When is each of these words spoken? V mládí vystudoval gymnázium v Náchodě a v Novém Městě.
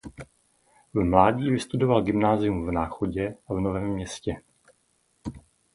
V 0.93 1.03
mládí 1.03 1.51
vystudoval 1.51 2.01
gymnázium 2.03 2.67
v 2.67 2.71
Náchodě 2.71 3.35
a 3.47 3.53
v 3.53 3.59
Novém 3.59 3.83
Městě. 3.87 4.41